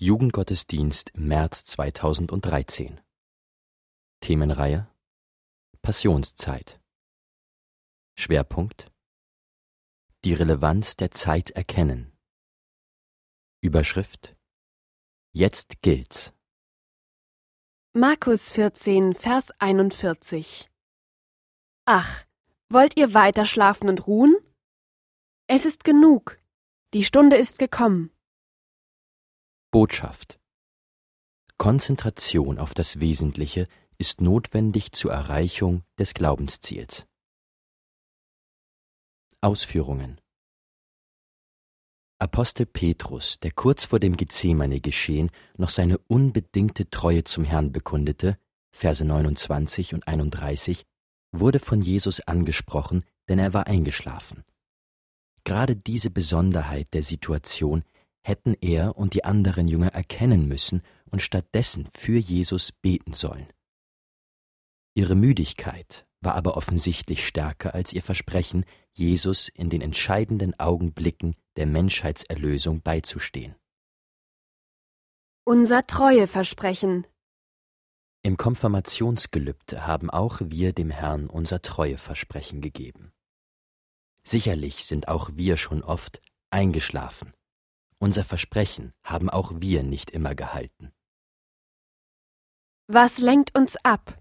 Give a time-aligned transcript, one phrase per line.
[0.00, 3.00] Jugendgottesdienst im März 2013
[4.20, 4.88] Themenreihe
[5.82, 6.80] Passionszeit.
[8.16, 8.92] Schwerpunkt
[10.24, 12.16] Die Relevanz der Zeit erkennen.
[13.60, 14.36] Überschrift
[15.32, 16.32] Jetzt gilt's.
[17.92, 20.70] Markus 14, Vers 41
[21.86, 22.24] Ach,
[22.68, 24.36] wollt ihr weiter schlafen und ruhen?
[25.48, 26.38] Es ist genug,
[26.94, 28.12] die Stunde ist gekommen.
[29.70, 30.40] Botschaft
[31.58, 33.68] Konzentration auf das Wesentliche
[33.98, 37.04] ist notwendig zur Erreichung des Glaubensziels.
[39.42, 40.22] Ausführungen
[42.18, 48.38] Apostel Petrus, der kurz vor dem Gethsemane-Geschehen noch seine unbedingte Treue zum Herrn bekundete,
[48.72, 50.86] Verse 29 und 31,
[51.30, 54.44] wurde von Jesus angesprochen, denn er war eingeschlafen.
[55.44, 57.84] Gerade diese Besonderheit der Situation
[58.22, 63.48] hätten er und die anderen Jünger erkennen müssen und stattdessen für Jesus beten sollen.
[64.94, 71.66] Ihre Müdigkeit war aber offensichtlich stärker als ihr Versprechen, Jesus in den entscheidenden Augenblicken der
[71.66, 73.54] Menschheitserlösung beizustehen.
[75.44, 77.06] Unser Treueversprechen.
[78.22, 83.12] Im Konfirmationsgelübde haben auch wir dem Herrn unser Treueversprechen gegeben.
[84.24, 87.32] Sicherlich sind auch wir schon oft eingeschlafen.
[87.98, 90.92] Unser Versprechen haben auch wir nicht immer gehalten.
[92.86, 94.18] Was lenkt uns ab?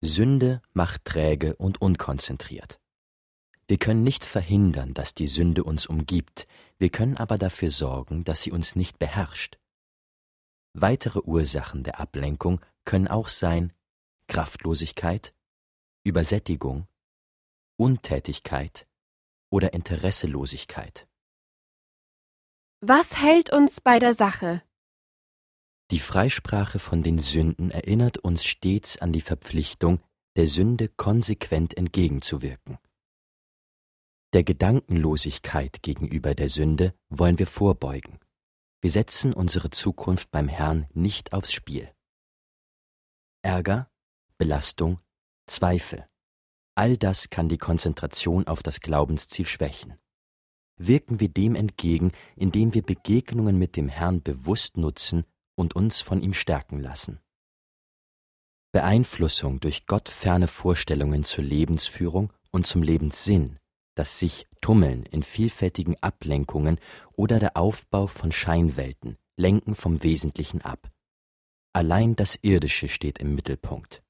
[0.00, 2.80] Sünde macht träge und unkonzentriert.
[3.68, 6.46] Wir können nicht verhindern, dass die Sünde uns umgibt,
[6.78, 9.58] wir können aber dafür sorgen, dass sie uns nicht beherrscht.
[10.74, 13.72] Weitere Ursachen der Ablenkung können auch sein
[14.26, 15.32] Kraftlosigkeit,
[16.02, 16.88] Übersättigung,
[17.76, 18.88] Untätigkeit
[19.48, 21.06] oder Interesselosigkeit.
[22.84, 24.60] Was hält uns bei der Sache?
[25.92, 30.02] Die Freisprache von den Sünden erinnert uns stets an die Verpflichtung,
[30.34, 32.78] der Sünde konsequent entgegenzuwirken.
[34.32, 38.18] Der Gedankenlosigkeit gegenüber der Sünde wollen wir vorbeugen.
[38.80, 41.88] Wir setzen unsere Zukunft beim Herrn nicht aufs Spiel.
[43.42, 43.88] Ärger,
[44.38, 44.98] Belastung,
[45.46, 46.08] Zweifel.
[46.74, 50.01] All das kann die Konzentration auf das Glaubensziel schwächen.
[50.76, 55.24] Wirken wir dem entgegen, indem wir Begegnungen mit dem Herrn bewusst nutzen
[55.54, 57.20] und uns von ihm stärken lassen.
[58.72, 63.58] Beeinflussung durch gottferne Vorstellungen zur Lebensführung und zum Lebenssinn,
[63.94, 66.78] das sich Tummeln in vielfältigen Ablenkungen
[67.12, 70.90] oder der Aufbau von Scheinwelten lenken vom Wesentlichen ab.
[71.74, 74.02] Allein das Irdische steht im Mittelpunkt.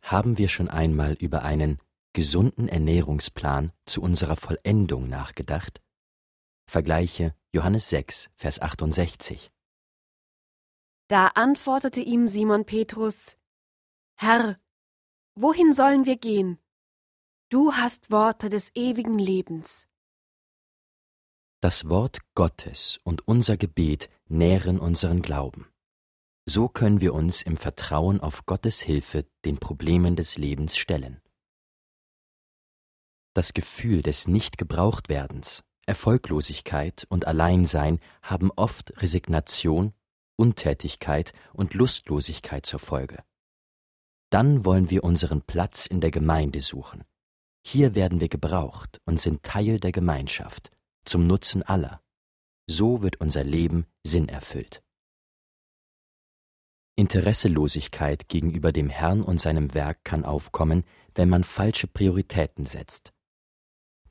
[0.00, 1.78] Haben wir schon einmal über einen
[2.12, 5.80] gesunden Ernährungsplan zu unserer Vollendung nachgedacht?
[6.66, 9.50] Vergleiche Johannes 6, Vers 68.
[11.08, 13.36] Da antwortete ihm Simon Petrus,
[14.16, 14.58] Herr,
[15.34, 16.58] wohin sollen wir gehen?
[17.48, 19.88] Du hast Worte des ewigen Lebens.
[21.60, 25.66] Das Wort Gottes und unser Gebet nähren unseren Glauben.
[26.44, 31.20] So können wir uns im Vertrauen auf Gottes Hilfe den Problemen des Lebens stellen.
[33.38, 39.92] Das Gefühl des Nichtgebrauchtwerdens, Erfolglosigkeit und Alleinsein haben oft Resignation,
[40.34, 43.22] Untätigkeit und Lustlosigkeit zur Folge.
[44.30, 47.04] Dann wollen wir unseren Platz in der Gemeinde suchen.
[47.64, 50.72] Hier werden wir gebraucht und sind Teil der Gemeinschaft,
[51.04, 52.02] zum Nutzen aller.
[52.66, 54.82] So wird unser Leben Sinn erfüllt.
[56.96, 60.82] Interesselosigkeit gegenüber dem Herrn und seinem Werk kann aufkommen,
[61.14, 63.12] wenn man falsche Prioritäten setzt.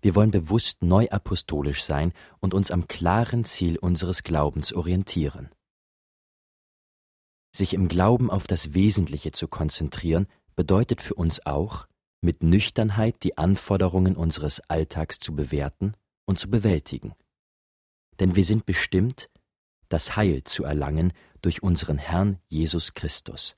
[0.07, 5.50] Wir wollen bewusst neu apostolisch sein und uns am klaren Ziel unseres Glaubens orientieren.
[7.53, 11.90] Sich im Glauben auf das Wesentliche zu konzentrieren, bedeutet für uns auch,
[12.22, 15.94] mit Nüchternheit die Anforderungen unseres Alltags zu bewerten
[16.25, 17.13] und zu bewältigen.
[18.22, 19.29] Denn wir sind bestimmt,
[19.89, 21.12] das Heil zu erlangen
[21.42, 23.57] durch unseren Herrn Jesus Christus.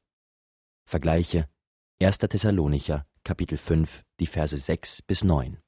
[0.88, 1.48] Vergleiche
[2.01, 2.18] 1.
[2.18, 5.60] Thessalonicher, Kapitel 5, die Verse 6 bis 9.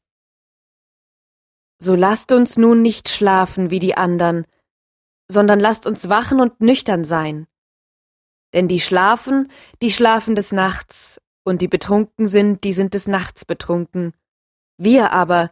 [1.82, 4.46] So lasst uns nun nicht schlafen wie die andern,
[5.28, 7.48] sondern lasst uns wachen und nüchtern sein.
[8.54, 9.52] Denn die schlafen,
[9.82, 14.14] die schlafen des Nachts, und die betrunken sind, die sind des Nachts betrunken.
[14.78, 15.50] Wir aber,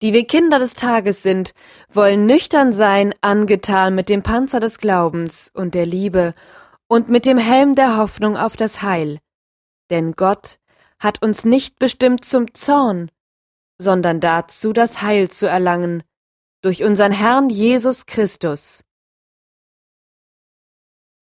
[0.00, 1.52] die wir Kinder des Tages sind,
[1.92, 6.34] wollen nüchtern sein, angetan mit dem Panzer des Glaubens und der Liebe
[6.88, 9.18] und mit dem Helm der Hoffnung auf das Heil.
[9.90, 10.58] Denn Gott
[10.98, 13.10] hat uns nicht bestimmt zum Zorn,
[13.78, 16.02] sondern dazu, das Heil zu erlangen,
[16.62, 18.84] durch unseren Herrn Jesus Christus.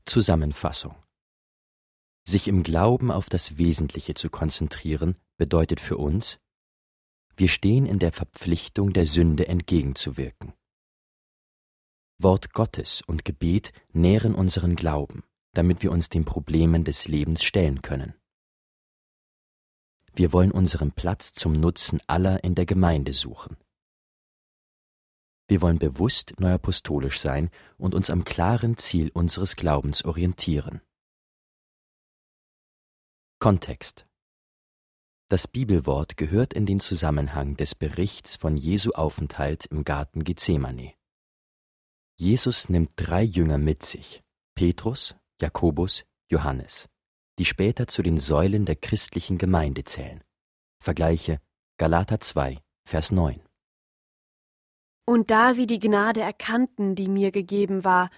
[0.07, 0.95] Zusammenfassung
[2.27, 6.39] Sich im Glauben auf das Wesentliche zu konzentrieren, bedeutet für uns,
[7.37, 10.53] wir stehen in der Verpflichtung, der Sünde entgegenzuwirken.
[12.19, 17.83] Wort Gottes und Gebet nähren unseren Glauben, damit wir uns den Problemen des Lebens stellen
[17.83, 18.15] können.
[20.17, 23.57] Wir wollen unseren Platz zum Nutzen aller in der Gemeinde suchen.
[25.49, 30.81] Wir wollen bewusst neuapostolisch sein und uns am klaren Ziel unseres Glaubens orientieren.
[33.41, 34.07] Kontext
[35.29, 40.95] Das Bibelwort gehört in den Zusammenhang des Berichts von Jesu Aufenthalt im Garten Gethsemane.
[42.17, 44.23] Jesus nimmt drei Jünger mit sich,
[44.55, 46.89] Petrus, Jakobus, Johannes
[47.39, 50.23] die später zu den Säulen der christlichen Gemeinde zählen.
[50.81, 51.41] Vergleiche
[51.79, 53.41] Galater 2, Vers 9.
[55.07, 58.11] Und da sie die Gnade erkannten, die mir gegeben war,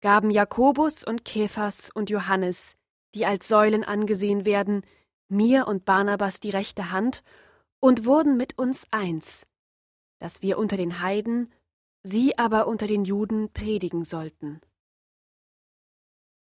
[0.00, 2.76] gaben Jakobus und Kephas und Johannes,
[3.14, 4.82] die als Säulen angesehen werden,
[5.28, 7.22] mir und Barnabas die rechte Hand
[7.80, 9.46] und wurden mit uns eins,
[10.18, 11.52] dass wir unter den Heiden,
[12.02, 14.60] sie aber unter den Juden predigen sollten.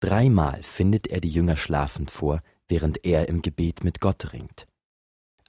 [0.06, 4.68] Dreimal findet er die Jünger schlafend vor, während er im Gebet mit Gott ringt.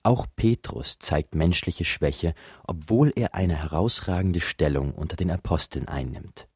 [0.02, 2.32] Auch Petrus zeigt menschliche Schwäche,
[2.66, 6.48] obwohl er eine herausragende Stellung unter den Aposteln einnimmt.